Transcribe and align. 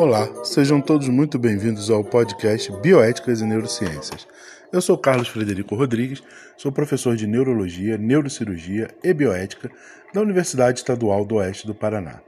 Olá, 0.00 0.30
sejam 0.44 0.80
todos 0.80 1.10
muito 1.10 1.38
bem-vindos 1.38 1.90
ao 1.90 2.02
podcast 2.02 2.72
Bioéticas 2.80 3.42
e 3.42 3.44
Neurociências. 3.44 4.26
Eu 4.72 4.80
sou 4.80 4.96
Carlos 4.96 5.28
Frederico 5.28 5.74
Rodrigues, 5.74 6.22
sou 6.56 6.72
professor 6.72 7.14
de 7.14 7.26
Neurologia, 7.26 7.98
Neurocirurgia 7.98 8.88
e 9.04 9.12
Bioética 9.12 9.70
da 10.14 10.22
Universidade 10.22 10.78
Estadual 10.78 11.26
do 11.26 11.34
Oeste 11.34 11.66
do 11.66 11.74
Paraná. 11.74 12.22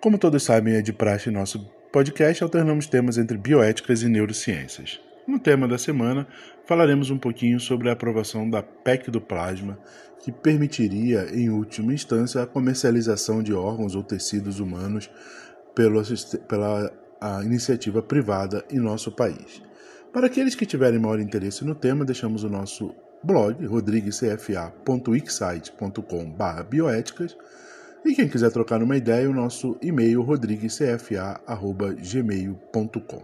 Como 0.00 0.18
todos 0.18 0.44
sabem, 0.44 0.76
é 0.76 0.80
de 0.80 0.92
praxe 0.92 1.32
nosso 1.32 1.68
podcast, 1.90 2.44
alternamos 2.44 2.86
temas 2.86 3.18
entre 3.18 3.36
bioéticas 3.36 4.02
e 4.02 4.08
neurociências. 4.08 5.00
No 5.26 5.40
tema 5.40 5.66
da 5.66 5.78
semana, 5.78 6.28
falaremos 6.64 7.10
um 7.10 7.18
pouquinho 7.18 7.58
sobre 7.58 7.88
a 7.88 7.92
aprovação 7.92 8.48
da 8.48 8.62
PEC 8.62 9.10
do 9.10 9.20
plasma, 9.20 9.76
que 10.20 10.30
permitiria, 10.30 11.26
em 11.34 11.50
última 11.50 11.92
instância, 11.92 12.40
a 12.40 12.46
comercialização 12.46 13.42
de 13.42 13.52
órgãos 13.52 13.96
ou 13.96 14.02
tecidos 14.04 14.60
humanos 14.60 15.10
pelo, 15.78 16.02
pela 16.48 16.92
a 17.20 17.44
iniciativa 17.44 18.02
privada 18.02 18.64
em 18.68 18.80
nosso 18.80 19.12
país. 19.12 19.62
Para 20.12 20.26
aqueles 20.26 20.56
que 20.56 20.66
tiverem 20.66 20.98
maior 20.98 21.20
interesse 21.20 21.64
no 21.64 21.76
tema, 21.76 22.04
deixamos 22.04 22.42
o 22.42 22.48
nosso 22.48 22.92
blog 23.22 23.64
rodriguescfa.wixsite.com.br 23.64 26.62
bioéticas 26.68 27.36
e 28.04 28.12
quem 28.12 28.28
quiser 28.28 28.50
trocar 28.50 28.82
uma 28.82 28.96
ideia, 28.96 29.30
o 29.30 29.34
nosso 29.34 29.78
e-mail 29.80 30.20
rodriguescfa.gmail.com. 30.22 33.22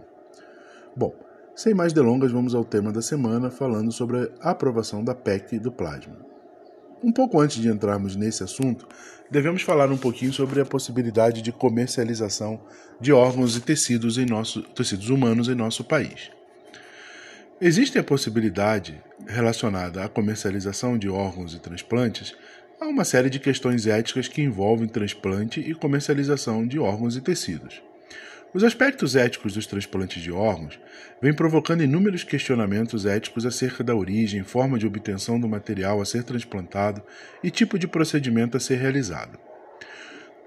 Bom, 0.95 1.13
sem 1.53 1.73
mais 1.73 1.91
delongas, 1.91 2.31
vamos 2.31 2.55
ao 2.55 2.63
tema 2.63 2.93
da 2.93 3.01
semana, 3.01 3.49
falando 3.49 3.91
sobre 3.91 4.31
a 4.39 4.51
aprovação 4.51 5.03
da 5.03 5.13
PEC 5.13 5.59
do 5.59 5.73
plasma. 5.73 6.34
Um 7.05 7.11
pouco 7.11 7.39
antes 7.39 7.61
de 7.61 7.69
entrarmos 7.69 8.15
nesse 8.15 8.43
assunto, 8.43 8.87
devemos 9.29 9.61
falar 9.61 9.91
um 9.91 9.97
pouquinho 9.97 10.33
sobre 10.33 10.59
a 10.59 10.65
possibilidade 10.65 11.39
de 11.43 11.51
comercialização 11.51 12.59
de 12.99 13.13
órgãos 13.13 13.55
e 13.55 13.61
tecidos, 13.61 14.17
em 14.17 14.25
nosso, 14.25 14.63
tecidos 14.63 15.09
humanos 15.09 15.47
em 15.47 15.53
nosso 15.53 15.83
país. 15.83 16.31
Existe 17.61 17.99
a 17.99 18.03
possibilidade 18.03 18.99
relacionada 19.27 20.03
à 20.03 20.09
comercialização 20.09 20.97
de 20.97 21.07
órgãos 21.07 21.53
e 21.53 21.59
transplantes 21.59 22.33
a 22.81 22.87
uma 22.87 23.05
série 23.05 23.29
de 23.29 23.39
questões 23.39 23.85
éticas 23.85 24.27
que 24.27 24.41
envolvem 24.41 24.87
transplante 24.87 25.59
e 25.59 25.75
comercialização 25.75 26.65
de 26.65 26.79
órgãos 26.79 27.15
e 27.15 27.21
tecidos. 27.21 27.83
Os 28.55 28.63
aspectos 28.63 29.17
éticos 29.17 29.53
dos 29.53 29.67
transplantes 29.67 30.23
de 30.23 30.31
órgãos 30.31 30.79
vêm 31.21 31.33
provocando 31.33 31.83
inúmeros 31.83 32.23
questionamentos 32.23 33.05
éticos 33.05 33.45
acerca 33.45 33.83
da 33.83 33.93
origem, 33.93 34.45
forma 34.45 34.79
de 34.79 34.87
obtenção 34.87 35.37
do 35.37 35.45
material 35.45 35.99
a 35.99 36.05
ser 36.05 36.23
transplantado 36.23 37.03
e 37.43 37.51
tipo 37.51 37.77
de 37.77 37.85
procedimento 37.85 38.55
a 38.55 38.59
ser 38.61 38.75
realizado. 38.75 39.37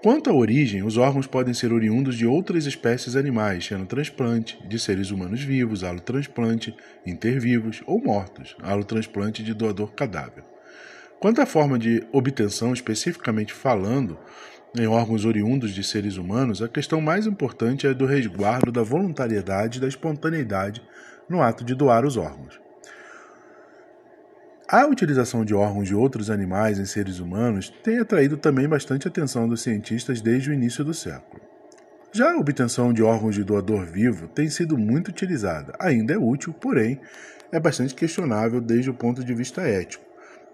Quanto 0.03 0.31
à 0.31 0.33
origem, 0.33 0.83
os 0.83 0.97
órgãos 0.97 1.27
podem 1.27 1.53
ser 1.53 1.71
oriundos 1.71 2.17
de 2.17 2.25
outras 2.25 2.65
espécies 2.65 3.15
animais, 3.15 3.67
sendo 3.67 3.85
transplante, 3.85 4.59
de 4.67 4.79
seres 4.79 5.11
humanos 5.11 5.43
vivos, 5.43 5.85
alotransplante, 5.85 6.75
intervivos 7.05 7.83
ou 7.85 8.03
mortos, 8.03 8.57
alotransplante 8.63 9.43
de 9.43 9.53
doador 9.53 9.93
cadáver. 9.93 10.45
Quanto 11.21 11.43
à 11.43 11.47
forma 11.47 11.79
de 11.79 12.07
obtenção, 12.13 12.73
especificamente 12.73 13.53
falando, 13.53 14.17
em 14.77 14.87
órgãos 14.87 15.25
oriundos 15.25 15.73
de 15.73 15.83
seres 15.83 16.17
humanos, 16.17 16.61
a 16.61 16.69
questão 16.69 17.01
mais 17.01 17.27
importante 17.27 17.87
é 17.87 17.95
do 17.95 18.05
resguardo 18.05 18.71
da 18.71 18.83
voluntariedade 18.83 19.79
e 19.79 19.81
da 19.81 19.89
espontaneidade 19.89 20.83
no 21.29 21.43
ato 21.43 21.65
de 21.65 21.75
doar 21.75 22.05
os 22.05 22.17
órgãos. 22.17 22.61
A 24.69 24.87
utilização 24.87 25.45
de 25.45 25.55
órgãos 25.55 25.89
de 25.89 25.95
outros 25.95 26.29
animais 26.29 26.79
em 26.79 26.85
seres 26.85 27.19
humanos 27.21 27.73
tem 27.83 27.99
atraído 27.99 28.37
também 28.37 28.69
bastante 28.69 29.09
atenção 29.09 29.49
dos 29.49 29.63
cientistas 29.63 30.21
desde 30.21 30.51
o 30.51 30.53
início 30.53 30.85
do 30.85 30.93
século. 30.93 31.41
Já 32.13 32.33
a 32.33 32.37
obtenção 32.37 32.93
de 32.93 33.03
órgãos 33.03 33.35
de 33.35 33.45
doador 33.45 33.87
vivo 33.87 34.29
tem 34.29 34.51
sido 34.51 34.77
muito 34.77 35.09
utilizada, 35.09 35.75
ainda 35.79 36.13
é 36.13 36.19
útil, 36.19 36.53
porém 36.53 37.01
é 37.51 37.59
bastante 37.59 37.95
questionável 37.95 38.61
desde 38.61 38.91
o 38.91 38.95
ponto 38.95 39.25
de 39.25 39.33
vista 39.33 39.63
ético 39.63 40.08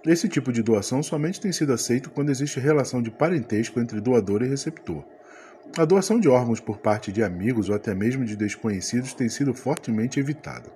esse 0.07 0.29
tipo 0.29 0.53
de 0.53 0.63
doação 0.63 1.03
somente 1.03 1.41
tem 1.41 1.51
sido 1.51 1.73
aceito 1.73 2.11
quando 2.11 2.31
existe 2.31 2.61
relação 2.61 3.01
de 3.01 3.11
parentesco 3.11 3.81
entre 3.81 4.01
doador 4.01 4.43
e 4.43 4.49
receptor. 4.49 5.03
A 5.79 5.85
doação 5.85 6.21
de 6.21 6.29
órgãos 6.29 6.61
por 6.61 6.79
parte 6.79 7.11
de 7.11 7.23
amigos 7.23 7.71
ou 7.71 7.75
até 7.75 7.95
mesmo 7.95 8.25
de 8.25 8.37
desconhecidos 8.37 9.15
tem 9.15 9.29
sido 9.31 9.55
fortemente 9.55 10.21
evitada. 10.21 10.71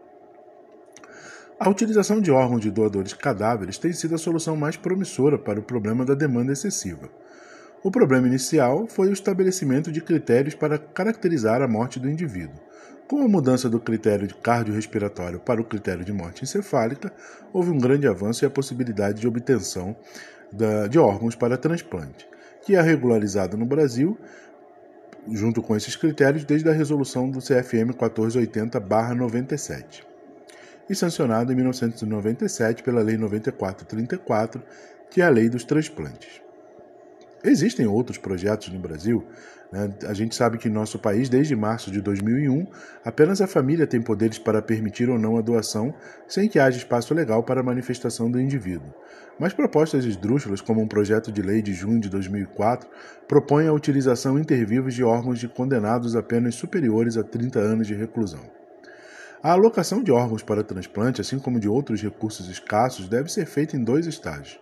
A 1.60 1.68
utilização 1.68 2.20
de 2.20 2.30
órgãos 2.30 2.62
de 2.62 2.70
doadores 2.70 3.12
cadáveres 3.12 3.78
tem 3.78 3.92
sido 3.92 4.14
a 4.14 4.18
solução 4.18 4.56
mais 4.56 4.76
promissora 4.76 5.36
para 5.36 5.60
o 5.60 5.62
problema 5.62 6.04
da 6.04 6.14
demanda 6.14 6.52
excessiva. 6.52 7.10
O 7.80 7.92
problema 7.92 8.26
inicial 8.26 8.88
foi 8.88 9.08
o 9.08 9.12
estabelecimento 9.12 9.92
de 9.92 10.00
critérios 10.00 10.52
para 10.52 10.78
caracterizar 10.78 11.62
a 11.62 11.68
morte 11.68 12.00
do 12.00 12.10
indivíduo. 12.10 12.58
Com 13.06 13.22
a 13.22 13.28
mudança 13.28 13.70
do 13.70 13.78
critério 13.78 14.26
de 14.26 14.34
cardiorrespiratório 14.34 15.38
para 15.38 15.60
o 15.60 15.64
critério 15.64 16.04
de 16.04 16.12
morte 16.12 16.42
encefálica, 16.42 17.12
houve 17.52 17.70
um 17.70 17.78
grande 17.78 18.08
avanço 18.08 18.44
e 18.44 18.46
a 18.46 18.50
possibilidade 18.50 19.20
de 19.20 19.28
obtenção 19.28 19.94
de 20.90 20.98
órgãos 20.98 21.36
para 21.36 21.56
transplante, 21.56 22.28
que 22.62 22.74
é 22.74 22.80
regularizado 22.80 23.56
no 23.56 23.64
Brasil, 23.64 24.18
junto 25.30 25.62
com 25.62 25.76
esses 25.76 25.94
critérios, 25.94 26.44
desde 26.44 26.68
a 26.68 26.72
resolução 26.72 27.30
do 27.30 27.38
CFM 27.38 27.94
1480-97 27.96 30.02
e 30.90 30.96
sancionado 30.96 31.52
em 31.52 31.56
1997 31.56 32.82
pela 32.82 33.02
Lei 33.02 33.16
9434, 33.16 34.60
que 35.10 35.20
é 35.20 35.24
a 35.24 35.30
Lei 35.30 35.48
dos 35.48 35.64
Transplantes. 35.64 36.47
Existem 37.44 37.86
outros 37.86 38.18
projetos 38.18 38.68
no 38.68 38.78
Brasil. 38.78 39.24
Né? 39.72 39.92
A 40.06 40.14
gente 40.14 40.34
sabe 40.34 40.58
que 40.58 40.68
em 40.68 40.72
nosso 40.72 40.98
país, 40.98 41.28
desde 41.28 41.54
março 41.54 41.90
de 41.90 42.00
2001, 42.00 42.66
apenas 43.04 43.40
a 43.40 43.46
família 43.46 43.86
tem 43.86 44.02
poderes 44.02 44.38
para 44.38 44.62
permitir 44.62 45.08
ou 45.08 45.18
não 45.18 45.36
a 45.36 45.40
doação, 45.40 45.94
sem 46.26 46.48
que 46.48 46.58
haja 46.58 46.78
espaço 46.78 47.14
legal 47.14 47.42
para 47.42 47.60
a 47.60 47.64
manifestação 47.64 48.30
do 48.30 48.40
indivíduo. 48.40 48.92
Mas 49.38 49.52
propostas 49.52 50.04
esdrúxulas, 50.04 50.60
como 50.60 50.80
um 50.80 50.88
projeto 50.88 51.30
de 51.30 51.40
lei 51.42 51.62
de 51.62 51.72
junho 51.72 52.00
de 52.00 52.08
2004, 52.08 52.88
propõem 53.28 53.68
a 53.68 53.72
utilização 53.72 54.38
intervivos 54.38 54.94
de 54.94 55.04
órgãos 55.04 55.38
de 55.38 55.46
condenados 55.46 56.16
apenas 56.16 56.56
superiores 56.56 57.16
a 57.16 57.22
30 57.22 57.60
anos 57.60 57.86
de 57.86 57.94
reclusão. 57.94 58.58
A 59.40 59.52
alocação 59.52 60.02
de 60.02 60.10
órgãos 60.10 60.42
para 60.42 60.64
transplante, 60.64 61.20
assim 61.20 61.38
como 61.38 61.60
de 61.60 61.68
outros 61.68 62.02
recursos 62.02 62.48
escassos, 62.48 63.08
deve 63.08 63.30
ser 63.30 63.46
feita 63.46 63.76
em 63.76 63.84
dois 63.84 64.04
estágios. 64.06 64.58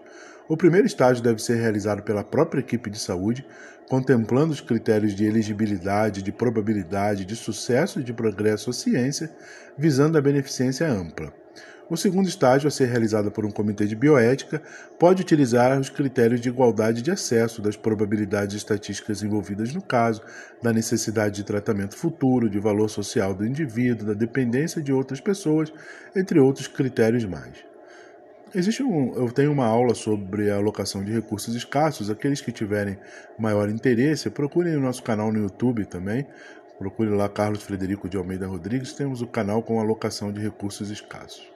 O 0.49 0.57
primeiro 0.57 0.87
estágio 0.87 1.25
deve 1.25 1.43
ser 1.43 1.57
realizado 1.57 2.03
pela 2.03 2.23
própria 2.23 2.61
equipe 2.61 2.89
de 2.89 3.01
saúde, 3.01 3.45
contemplando 3.89 4.53
os 4.53 4.61
critérios 4.61 5.13
de 5.13 5.25
elegibilidade, 5.25 6.23
de 6.23 6.31
probabilidade, 6.31 7.25
de 7.25 7.35
sucesso 7.35 7.99
e 7.99 8.05
de 8.05 8.13
progresso 8.13 8.71
à 8.71 8.73
ciência, 8.73 9.29
visando 9.77 10.17
a 10.17 10.21
beneficência 10.21 10.89
ampla. 10.89 11.33
O 11.91 11.97
segundo 11.97 12.29
estágio, 12.29 12.69
a 12.69 12.71
ser 12.71 12.87
realizado 12.87 13.31
por 13.31 13.45
um 13.45 13.51
comitê 13.51 13.87
de 13.87 13.97
bioética, 13.97 14.63
pode 14.99 15.23
utilizar 15.23 15.79
os 15.81 15.91
critérios 15.91 16.41
de 16.41 16.49
igualdade 16.49 17.03
de 17.03 17.11
acesso, 17.11 17.61
das 17.61 17.77
probabilidades 17.77 18.57
estatísticas 18.57 19.25
envolvidas 19.25 19.75
no 19.75 19.83
caso, 19.83 20.23
da 20.63 20.73
necessidade 20.73 21.37
de 21.37 21.45
tratamento 21.45 21.97
futuro, 21.97 22.49
de 22.49 22.61
valor 22.61 22.89
social 22.89 23.35
do 23.35 23.45
indivíduo, 23.45 24.07
da 24.07 24.15
dependência 24.15 24.81
de 24.81 24.93
outras 24.93 25.21
pessoas, 25.21 25.73
entre 26.15 26.39
outros 26.39 26.69
critérios 26.69 27.25
mais. 27.25 27.66
Existe 28.57 28.83
um, 28.83 29.13
eu 29.15 29.31
tenho 29.31 29.53
uma 29.53 29.67
aula 29.67 29.95
sobre 29.95 30.51
a 30.51 30.57
alocação 30.57 31.05
de 31.05 31.13
recursos 31.13 31.55
escassos. 31.55 32.09
Aqueles 32.09 32.41
que 32.41 32.51
tiverem 32.51 32.99
maior 33.39 33.69
interesse, 33.69 34.31
procurem 34.31 34.75
o 34.75 34.81
nosso 34.81 35.03
canal 35.03 35.31
no 35.31 35.41
YouTube 35.41 35.85
também. 35.85 36.27
Procure 36.79 37.11
lá 37.11 37.29
Carlos 37.29 37.63
Frederico 37.63 38.09
de 38.09 38.17
Almeida 38.17 38.47
Rodrigues. 38.47 38.95
Temos 38.95 39.21
o 39.21 39.27
canal 39.27 39.63
com 39.63 39.79
alocação 39.79 40.33
de 40.33 40.41
recursos 40.41 40.91
escassos. 40.91 41.47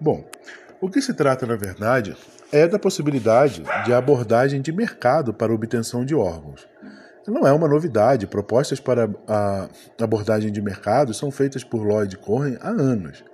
Bom, 0.00 0.24
o 0.80 0.88
que 0.88 1.02
se 1.02 1.12
trata, 1.12 1.44
na 1.44 1.56
verdade, 1.56 2.16
é 2.52 2.68
da 2.68 2.78
possibilidade 2.78 3.64
de 3.84 3.92
abordagem 3.92 4.62
de 4.62 4.70
mercado 4.70 5.34
para 5.34 5.52
obtenção 5.52 6.04
de 6.04 6.14
órgãos. 6.14 6.68
Não 7.26 7.48
é 7.48 7.52
uma 7.52 7.66
novidade. 7.66 8.28
Propostas 8.28 8.78
para 8.78 9.10
a 9.26 9.68
abordagem 10.00 10.52
de 10.52 10.62
mercado 10.62 11.12
são 11.12 11.32
feitas 11.32 11.64
por 11.64 11.82
Lloyd 11.82 12.16
Cohen 12.18 12.56
há 12.60 12.68
anos 12.68 13.24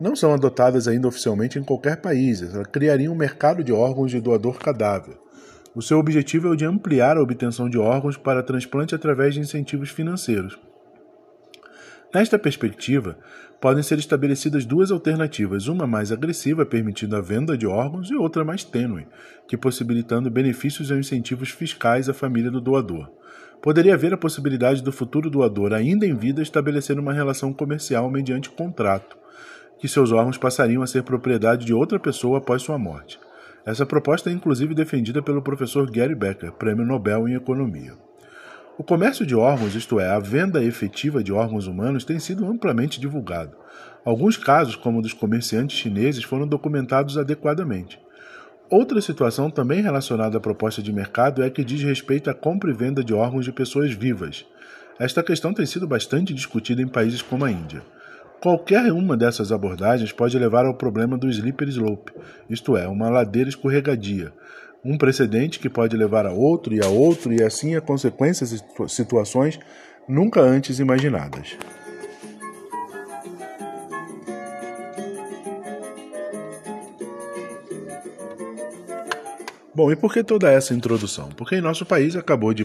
não 0.00 0.16
são 0.16 0.32
adotadas 0.32 0.88
ainda 0.88 1.08
oficialmente 1.08 1.58
em 1.58 1.62
qualquer 1.62 2.00
país. 2.00 2.42
Ela 2.42 2.64
criaria 2.64 3.10
um 3.10 3.14
mercado 3.14 3.62
de 3.62 3.72
órgãos 3.72 4.10
de 4.10 4.20
doador 4.20 4.58
cadáver. 4.58 5.16
O 5.74 5.82
seu 5.82 5.98
objetivo 5.98 6.48
é 6.48 6.50
o 6.50 6.56
de 6.56 6.64
ampliar 6.64 7.16
a 7.16 7.22
obtenção 7.22 7.68
de 7.68 7.78
órgãos 7.78 8.16
para 8.16 8.42
transplante 8.42 8.94
através 8.94 9.34
de 9.34 9.40
incentivos 9.40 9.90
financeiros. 9.90 10.58
Nesta 12.14 12.38
perspectiva, 12.38 13.18
podem 13.60 13.82
ser 13.82 13.98
estabelecidas 13.98 14.64
duas 14.64 14.92
alternativas, 14.92 15.66
uma 15.66 15.84
mais 15.84 16.12
agressiva, 16.12 16.64
permitindo 16.64 17.16
a 17.16 17.20
venda 17.20 17.58
de 17.58 17.66
órgãos, 17.66 18.08
e 18.08 18.14
outra 18.14 18.44
mais 18.44 18.62
tênue, 18.62 19.08
que 19.48 19.56
possibilitando 19.56 20.30
benefícios 20.30 20.92
ou 20.92 20.98
incentivos 20.98 21.50
fiscais 21.50 22.08
à 22.08 22.14
família 22.14 22.52
do 22.52 22.60
doador. 22.60 23.10
Poderia 23.60 23.94
haver 23.94 24.14
a 24.14 24.18
possibilidade 24.18 24.80
do 24.80 24.92
futuro 24.92 25.28
doador, 25.28 25.72
ainda 25.72 26.06
em 26.06 26.14
vida, 26.14 26.40
estabelecer 26.40 26.98
uma 27.00 27.12
relação 27.12 27.52
comercial 27.52 28.08
mediante 28.08 28.48
contrato, 28.48 29.16
que 29.84 29.88
seus 29.88 30.12
órgãos 30.12 30.38
passariam 30.38 30.82
a 30.82 30.86
ser 30.86 31.02
propriedade 31.02 31.66
de 31.66 31.74
outra 31.74 32.00
pessoa 32.00 32.38
após 32.38 32.62
sua 32.62 32.78
morte. 32.78 33.20
Essa 33.66 33.84
proposta 33.84 34.30
é 34.30 34.32
inclusive 34.32 34.74
defendida 34.74 35.20
pelo 35.20 35.42
professor 35.42 35.90
Gary 35.90 36.14
Becker, 36.14 36.52
prêmio 36.52 36.86
Nobel 36.86 37.28
em 37.28 37.34
Economia. 37.34 37.92
O 38.78 38.82
comércio 38.82 39.26
de 39.26 39.36
órgãos, 39.36 39.74
isto 39.74 40.00
é, 40.00 40.08
a 40.08 40.18
venda 40.18 40.64
efetiva 40.64 41.22
de 41.22 41.34
órgãos 41.34 41.66
humanos, 41.66 42.02
tem 42.02 42.18
sido 42.18 42.46
amplamente 42.46 42.98
divulgado. 42.98 43.54
Alguns 44.02 44.38
casos, 44.38 44.74
como 44.74 45.00
o 45.00 45.02
dos 45.02 45.12
comerciantes 45.12 45.76
chineses, 45.76 46.24
foram 46.24 46.48
documentados 46.48 47.18
adequadamente. 47.18 48.00
Outra 48.70 49.02
situação 49.02 49.50
também 49.50 49.82
relacionada 49.82 50.38
à 50.38 50.40
proposta 50.40 50.82
de 50.82 50.94
mercado 50.94 51.42
é 51.42 51.50
que 51.50 51.62
diz 51.62 51.82
respeito 51.82 52.30
à 52.30 52.34
compra 52.34 52.70
e 52.70 52.74
venda 52.74 53.04
de 53.04 53.12
órgãos 53.12 53.44
de 53.44 53.52
pessoas 53.52 53.92
vivas. 53.92 54.46
Esta 54.98 55.22
questão 55.22 55.52
tem 55.52 55.66
sido 55.66 55.86
bastante 55.86 56.32
discutida 56.32 56.80
em 56.80 56.88
países 56.88 57.20
como 57.20 57.44
a 57.44 57.50
Índia. 57.50 57.82
Qualquer 58.44 58.92
uma 58.92 59.16
dessas 59.16 59.50
abordagens 59.50 60.12
pode 60.12 60.38
levar 60.38 60.66
ao 60.66 60.74
problema 60.74 61.16
do 61.16 61.30
slippery 61.30 61.70
slope, 61.70 62.12
isto 62.50 62.76
é, 62.76 62.86
uma 62.86 63.08
ladeira 63.08 63.48
escorregadia, 63.48 64.34
um 64.84 64.98
precedente 64.98 65.58
que 65.58 65.70
pode 65.70 65.96
levar 65.96 66.26
a 66.26 66.30
outro 66.30 66.74
e 66.74 66.84
a 66.84 66.86
outro 66.86 67.32
e 67.32 67.42
assim 67.42 67.74
a 67.74 67.80
consequências 67.80 68.52
e 68.52 68.62
situações 68.86 69.58
nunca 70.06 70.42
antes 70.42 70.78
imaginadas. 70.78 71.56
Bom, 79.74 79.90
e 79.90 79.96
por 79.96 80.12
que 80.12 80.22
toda 80.22 80.48
essa 80.48 80.72
introdução? 80.72 81.30
Porque 81.30 81.56
em 81.56 81.60
nosso 81.60 81.84
país 81.84 82.14
acabou 82.14 82.54
de 82.54 82.64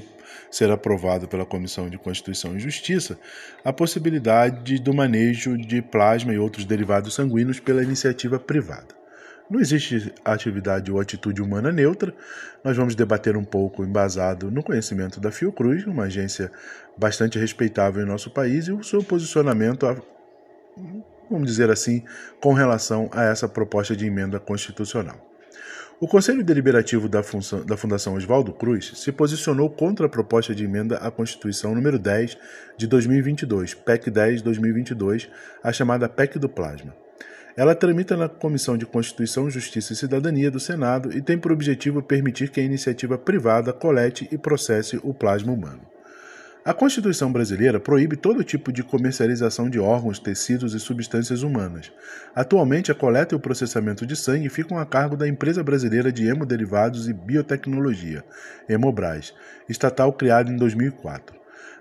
ser 0.51 0.69
aprovado 0.69 1.27
pela 1.27 1.44
Comissão 1.44 1.89
de 1.89 1.97
Constituição 1.97 2.56
e 2.56 2.59
Justiça 2.59 3.17
a 3.65 3.73
possibilidade 3.73 4.79
do 4.79 4.94
manejo 4.94 5.57
de 5.57 5.81
plasma 5.81 6.31
e 6.31 6.38
outros 6.38 6.65
derivados 6.65 7.15
sanguíneos 7.15 7.59
pela 7.59 7.81
iniciativa 7.81 8.38
privada. 8.38 9.00
Não 9.50 9.59
existe 9.59 10.13
atividade 10.23 10.91
ou 10.91 11.00
atitude 11.00 11.41
humana 11.41 11.71
neutra. 11.71 12.13
Nós 12.63 12.77
vamos 12.77 12.94
debater 12.94 13.35
um 13.35 13.44
pouco 13.44 13.83
embasado 13.83 14.51
no 14.51 14.61
conhecimento 14.61 15.19
da 15.19 15.31
Fiocruz, 15.31 15.88
uma 15.88 16.03
agência 16.03 16.51
bastante 16.95 17.39
respeitável 17.39 18.03
em 18.03 18.07
nosso 18.07 18.29
país, 18.29 18.67
e 18.67 18.71
o 18.71 18.83
seu 18.83 19.03
posicionamento, 19.03 19.88
vamos 21.27 21.47
dizer 21.47 21.71
assim, 21.71 22.03
com 22.39 22.53
relação 22.53 23.09
a 23.11 23.23
essa 23.23 23.50
proposta 23.50 23.95
de 23.95 24.06
emenda 24.06 24.39
constitucional. 24.39 25.28
O 26.01 26.07
Conselho 26.07 26.45
Deliberativo 26.45 27.09
da, 27.09 27.21
Função, 27.21 27.65
da, 27.65 27.75
Fundação 27.75 28.13
Oswaldo 28.13 28.53
Cruz 28.53 28.93
se 28.95 29.11
posicionou 29.11 29.69
contra 29.69 30.05
a 30.05 30.09
proposta 30.09 30.55
de 30.55 30.63
emenda 30.63 30.95
à 30.95 31.11
Constituição 31.11 31.75
número 31.75 31.99
10 31.99 32.37
de 32.77 32.87
2022, 32.87 33.73
PEC 33.73 34.09
10-2022, 34.09 35.27
a 35.61 35.73
chamada 35.73 36.07
PEC 36.07 36.39
do 36.39 36.47
Plasma. 36.47 36.95
Ela 37.53 37.75
tramita 37.75 38.15
na 38.15 38.29
Comissão 38.29 38.77
de 38.77 38.85
Constituição, 38.85 39.49
Justiça 39.49 39.91
e 39.91 39.95
Cidadania 39.97 40.49
do 40.49 40.57
Senado 40.57 41.11
e 41.11 41.21
tem 41.21 41.37
por 41.37 41.51
objetivo 41.51 42.01
permitir 42.01 42.49
que 42.49 42.61
a 42.61 42.63
iniciativa 42.63 43.17
privada 43.17 43.73
colete 43.73 44.25
e 44.31 44.37
processe 44.37 44.97
o 45.03 45.13
plasma 45.13 45.51
humano. 45.51 45.81
A 46.69 46.74
Constituição 46.75 47.31
brasileira 47.31 47.80
proíbe 47.80 48.16
todo 48.16 48.44
tipo 48.44 48.71
de 48.71 48.83
comercialização 48.83 49.68
de 49.68 49.80
órgãos, 49.80 50.19
tecidos 50.19 50.75
e 50.75 50.80
substâncias 50.80 51.42
humanas. 51.42 51.92
Atualmente, 52.36 52.92
a 52.92 52.95
coleta 52.95 53.33
e 53.33 53.36
o 53.36 53.39
processamento 53.39 54.06
de 54.06 54.16
sangue 54.16 54.50
ficam 54.50 54.77
a 54.77 54.86
cargo 54.86 55.18
da 55.18 55.27
Empresa 55.27 55.63
Brasileira 55.63 56.12
de 56.12 56.27
Hemoderivados 56.27 57.10
e 57.10 57.13
Biotecnologia, 57.13 58.24
Hemobras, 58.69 59.33
estatal 59.68 60.13
criada 60.13 60.51
em 60.51 60.57
2004. 60.57 61.36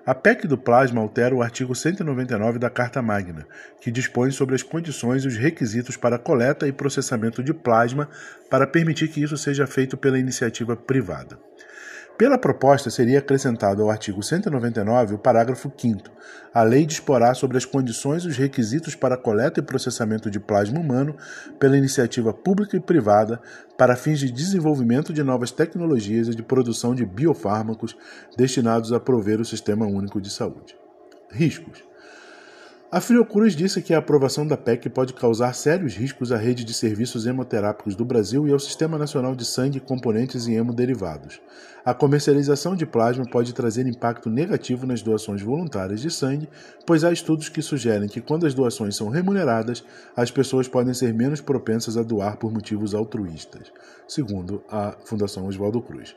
A 0.07 0.15
PEC 0.15 0.49
do 0.49 0.57
plasma 0.57 1.03
altera 1.03 1.35
o 1.35 1.43
artigo 1.43 1.75
199 1.75 2.59
da 2.59 2.71
Carta 2.71 3.03
Magna, 3.03 3.47
que 3.83 3.91
dispõe 3.91 4.31
sobre 4.31 4.55
as 4.55 4.63
condições 4.63 5.23
e 5.23 5.29
os 5.29 5.37
requisitos 5.37 5.99
para 5.99 6.17
coleta 6.17 6.67
e 6.67 6.73
processamento 6.73 7.43
de 7.43 7.53
plasma 7.53 8.09
para 8.49 8.67
permitir 8.67 9.09
que 9.09 9.23
isso 9.23 9.37
seja 9.37 9.67
feito 9.67 9.99
pela 9.99 10.19
iniciativa 10.19 10.75
privada. 10.75 11.39
Pela 12.19 12.37
proposta, 12.37 12.91
seria 12.91 13.21
acrescentado 13.21 13.81
ao 13.81 13.91
artigo 13.91 14.25
199 14.25 15.15
o 15.15 15.19
parágrafo 15.19 15.71
5. 15.79 16.11
A 16.53 16.65
lei 16.65 16.85
disporá 16.85 17.33
sobre 17.33 17.57
as 17.57 17.65
condições 17.65 18.25
e 18.25 18.27
os 18.27 18.37
requisitos 18.37 18.97
para 18.97 19.17
coleta 19.17 19.61
e 19.61 19.63
processamento 19.63 20.29
de 20.29 20.41
plasma 20.41 20.81
humano 20.81 21.15
pela 21.61 21.79
iniciativa 21.79 22.35
pública 22.35 22.77
e 22.77 22.81
privada 22.81 23.41
para 23.79 23.95
fins 23.95 24.19
de 24.19 24.33
desenvolvimento 24.33 25.13
de 25.13 25.23
novas 25.23 25.53
tecnologias 25.53 26.27
e 26.27 26.35
de 26.35 26.43
produção 26.43 26.93
de 26.93 27.07
biofármacos 27.07 27.97
destinados 28.37 28.93
a 28.93 28.99
prover 28.99 29.41
o 29.41 29.45
Sistema 29.45 29.87
Único 29.87 30.21
de 30.21 30.29
Saúde. 30.29 30.77
Riscos. 31.31 31.85
A 32.91 33.03
Fiocruz 33.03 33.55
disse 33.55 33.83
que 33.83 33.93
a 33.93 33.99
aprovação 33.99 34.47
da 34.47 34.57
PEC 34.57 34.89
pode 34.89 35.13
causar 35.13 35.55
sérios 35.55 35.95
riscos 35.95 36.33
à 36.33 36.39
rede 36.39 36.65
de 36.65 36.73
serviços 36.73 37.27
hemoterápicos 37.27 37.95
do 37.95 38.03
Brasil 38.03 38.49
e 38.49 38.53
ao 38.53 38.59
Sistema 38.59 38.97
Nacional 38.97 39.37
de 39.37 39.45
Sangue, 39.45 39.79
Componentes 39.79 40.47
e 40.47 40.55
Hemoderivados. 40.55 41.39
A 41.85 41.93
comercialização 41.93 42.75
de 42.75 42.87
plasma 42.87 43.27
pode 43.27 43.53
trazer 43.53 43.87
impacto 43.87 44.31
negativo 44.31 44.87
nas 44.87 45.03
doações 45.03 45.43
voluntárias 45.43 46.01
de 46.01 46.11
sangue, 46.11 46.49
pois 46.87 47.05
há 47.05 47.13
estudos 47.13 47.51
que 47.51 47.61
sugerem 47.61 48.09
que 48.09 48.23
quando 48.23 48.47
as 48.47 48.55
doações 48.55 48.97
são 48.97 49.11
remuneradas, 49.11 49.85
as 50.17 50.31
pessoas 50.31 50.67
podem 50.67 50.95
ser 50.95 51.13
menos 51.13 51.43
propensas 51.43 51.99
a 51.99 52.03
doar 52.03 52.39
por 52.39 52.51
motivos 52.51 52.95
altruístas, 52.95 53.71
segundo 54.07 54.65
a 54.67 54.97
Fundação 55.05 55.47
Oswaldo 55.47 55.83
Cruz. 55.83 56.17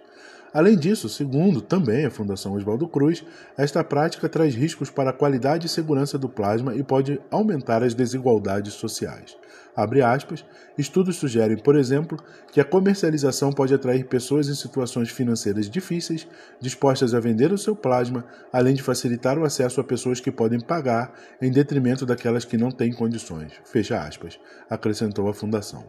Além 0.53 0.77
disso, 0.77 1.07
segundo 1.07 1.61
também 1.61 2.05
a 2.05 2.11
Fundação 2.11 2.53
Oswaldo 2.53 2.85
Cruz, 2.87 3.23
esta 3.57 3.83
prática 3.83 4.27
traz 4.27 4.53
riscos 4.53 4.89
para 4.89 5.11
a 5.11 5.13
qualidade 5.13 5.65
e 5.65 5.69
segurança 5.69 6.17
do 6.17 6.27
plasma 6.27 6.75
e 6.75 6.83
pode 6.83 7.21
aumentar 7.31 7.83
as 7.83 7.93
desigualdades 7.93 8.73
sociais. 8.73 9.37
Aspas, 10.05 10.43
estudos 10.77 11.15
sugerem, 11.15 11.55
por 11.55 11.77
exemplo, 11.77 12.21
que 12.51 12.59
a 12.59 12.65
comercialização 12.65 13.53
pode 13.53 13.73
atrair 13.73 14.05
pessoas 14.05 14.49
em 14.49 14.53
situações 14.53 15.09
financeiras 15.09 15.69
difíceis, 15.69 16.27
dispostas 16.59 17.13
a 17.13 17.21
vender 17.21 17.53
o 17.53 17.57
seu 17.57 17.73
plasma, 17.73 18.25
além 18.51 18.75
de 18.75 18.83
facilitar 18.83 19.39
o 19.39 19.45
acesso 19.45 19.79
a 19.79 19.83
pessoas 19.85 20.19
que 20.19 20.31
podem 20.31 20.59
pagar, 20.59 21.13
em 21.41 21.49
detrimento 21.49 22.05
daquelas 22.05 22.43
que 22.43 22.57
não 22.57 22.69
têm 22.69 22.91
condições. 22.91 23.53
Fecha 23.63 24.01
aspas, 24.01 24.37
acrescentou 24.69 25.29
a 25.29 25.33
Fundação. 25.33 25.85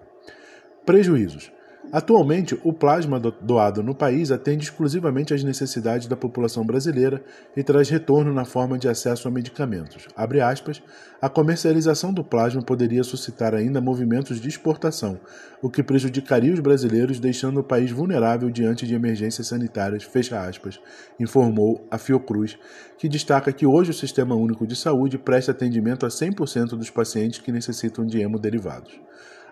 Prejuízos. 0.86 1.50
Atualmente, 1.92 2.58
o 2.64 2.72
plasma 2.72 3.20
doado 3.20 3.82
no 3.82 3.94
país 3.94 4.30
atende 4.30 4.64
exclusivamente 4.64 5.34
às 5.34 5.44
necessidades 5.44 6.06
da 6.06 6.16
população 6.16 6.64
brasileira 6.64 7.22
e 7.54 7.62
traz 7.62 7.90
retorno 7.90 8.32
na 8.32 8.46
forma 8.46 8.78
de 8.78 8.88
acesso 8.88 9.28
a 9.28 9.30
medicamentos. 9.30 10.08
Aspas, 10.16 10.82
a 11.20 11.28
comercialização 11.28 12.10
do 12.10 12.24
plasma 12.24 12.62
poderia 12.62 13.04
suscitar 13.04 13.54
ainda 13.54 13.78
movimentos 13.78 14.40
de 14.40 14.48
exportação, 14.48 15.20
o 15.60 15.68
que 15.68 15.82
prejudicaria 15.82 16.54
os 16.54 16.60
brasileiros, 16.60 17.20
deixando 17.20 17.60
o 17.60 17.64
país 17.64 17.90
vulnerável 17.90 18.48
diante 18.48 18.86
de 18.86 18.94
emergências 18.94 19.48
sanitárias, 19.48 20.08
aspas, 20.32 20.80
informou 21.20 21.86
a 21.90 21.98
Fiocruz, 21.98 22.58
que 22.96 23.06
destaca 23.06 23.52
que 23.52 23.66
hoje 23.66 23.90
o 23.90 23.94
Sistema 23.94 24.34
Único 24.34 24.66
de 24.66 24.74
Saúde 24.74 25.18
presta 25.18 25.52
atendimento 25.52 26.06
a 26.06 26.08
100% 26.08 26.70
dos 26.70 26.88
pacientes 26.88 27.40
que 27.40 27.52
necessitam 27.52 28.06
de 28.06 28.18
hemoderivados 28.18 28.98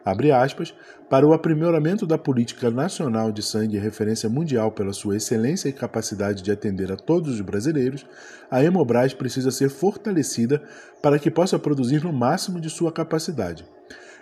abre 0.04 0.32
aspas, 0.32 0.74
para 1.08 1.26
o 1.26 1.32
aprimoramento 1.32 2.06
da 2.06 2.16
política 2.16 2.70
nacional 2.70 3.32
de 3.32 3.42
sangue 3.42 3.78
referência 3.78 4.28
mundial 4.28 4.70
pela 4.70 4.92
sua 4.92 5.16
excelência 5.16 5.68
e 5.68 5.72
capacidade 5.72 6.42
de 6.42 6.52
atender 6.52 6.92
a 6.92 6.96
todos 6.96 7.34
os 7.34 7.40
brasileiros, 7.40 8.06
a 8.50 8.62
Hemobras 8.62 9.12
precisa 9.12 9.50
ser 9.50 9.70
fortalecida 9.70 10.62
para 11.02 11.18
que 11.18 11.30
possa 11.30 11.58
produzir 11.58 12.04
no 12.04 12.12
máximo 12.12 12.60
de 12.60 12.70
sua 12.70 12.92
capacidade. 12.92 13.64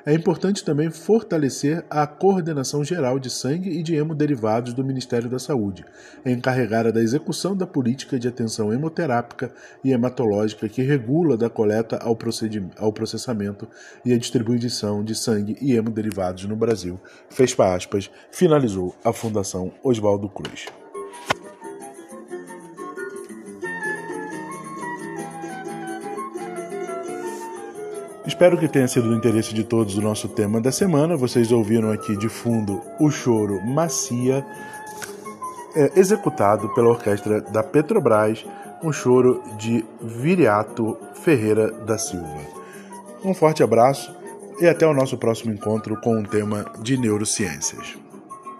É 0.06 0.14
importante 0.14 0.64
também 0.64 0.90
fortalecer 0.90 1.84
a 1.90 2.06
coordenação 2.06 2.82
geral 2.84 3.18
de 3.18 3.28
sangue 3.28 3.70
e 3.70 3.82
de 3.82 3.94
hemoderivados 3.94 4.72
do 4.72 4.84
Ministério 4.84 5.28
da 5.28 5.38
Saúde, 5.38 5.84
encarregada 6.24 6.92
da 6.92 7.02
execução 7.02 7.56
da 7.56 7.66
política 7.66 8.18
de 8.18 8.28
atenção 8.28 8.72
hemoterápica 8.72 9.52
e 9.84 9.92
hematológica 9.92 10.68
que 10.68 10.82
regula 10.82 11.36
da 11.36 11.50
coleta 11.50 11.98
ao, 11.98 12.16
ao 12.78 12.92
processamento 12.92 13.68
e 14.04 14.12
a 14.12 14.18
distribuição 14.18 15.04
de 15.04 15.14
sangue 15.14 15.56
e 15.60 15.74
hemoderivados 15.74 16.44
no 16.44 16.56
Brasil. 16.56 16.98
Fecha 17.28 17.74
aspas, 17.74 18.10
finalizou 18.30 18.94
a 19.04 19.12
Fundação 19.12 19.72
Oswaldo 19.82 20.28
Cruz. 20.28 20.66
Espero 28.38 28.56
que 28.56 28.68
tenha 28.68 28.86
sido 28.86 29.08
do 29.08 29.16
interesse 29.16 29.52
de 29.52 29.64
todos 29.64 29.98
o 29.98 30.00
nosso 30.00 30.28
tema 30.28 30.60
da 30.60 30.70
semana. 30.70 31.16
Vocês 31.16 31.50
ouviram 31.50 31.90
aqui 31.90 32.16
de 32.16 32.28
fundo 32.28 32.80
o 33.00 33.10
choro 33.10 33.60
Macia, 33.66 34.46
é, 35.74 35.98
executado 35.98 36.72
pela 36.72 36.90
orquestra 36.90 37.40
da 37.40 37.64
Petrobras, 37.64 38.46
um 38.80 38.92
choro 38.92 39.42
de 39.58 39.84
Viriato 40.00 40.96
Ferreira 41.14 41.72
da 41.84 41.98
Silva. 41.98 42.38
Um 43.24 43.34
forte 43.34 43.64
abraço 43.64 44.16
e 44.60 44.68
até 44.68 44.86
o 44.86 44.94
nosso 44.94 45.18
próximo 45.18 45.52
encontro 45.52 46.00
com 46.00 46.16
um 46.16 46.22
tema 46.22 46.64
de 46.80 46.96
neurociências. 46.96 47.98